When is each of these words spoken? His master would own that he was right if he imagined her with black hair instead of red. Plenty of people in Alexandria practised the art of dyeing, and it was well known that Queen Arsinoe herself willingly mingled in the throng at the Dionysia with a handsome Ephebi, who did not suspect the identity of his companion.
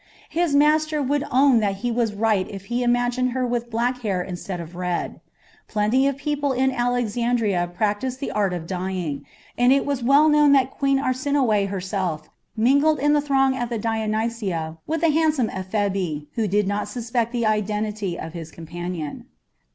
His 0.29 0.55
master 0.55 0.99
would 0.99 1.23
own 1.29 1.59
that 1.59 1.75
he 1.85 1.91
was 1.91 2.15
right 2.15 2.49
if 2.49 2.65
he 2.73 2.81
imagined 2.81 3.33
her 3.33 3.45
with 3.45 3.69
black 3.69 4.01
hair 4.01 4.19
instead 4.23 4.59
of 4.59 4.75
red. 4.75 5.21
Plenty 5.67 6.07
of 6.07 6.17
people 6.17 6.53
in 6.53 6.71
Alexandria 6.71 7.69
practised 7.75 8.19
the 8.19 8.31
art 8.31 8.51
of 8.51 8.65
dyeing, 8.65 9.27
and 9.59 9.71
it 9.71 9.85
was 9.85 10.01
well 10.01 10.27
known 10.27 10.53
that 10.53 10.71
Queen 10.71 10.97
Arsinoe 10.97 11.67
herself 11.67 12.31
willingly 12.57 12.73
mingled 12.73 12.97
in 12.99 13.13
the 13.13 13.21
throng 13.21 13.55
at 13.55 13.69
the 13.69 13.77
Dionysia 13.77 14.79
with 14.87 15.03
a 15.03 15.11
handsome 15.11 15.51
Ephebi, 15.51 16.25
who 16.33 16.47
did 16.47 16.67
not 16.67 16.87
suspect 16.87 17.31
the 17.31 17.45
identity 17.45 18.17
of 18.19 18.33
his 18.33 18.49
companion. 18.49 19.25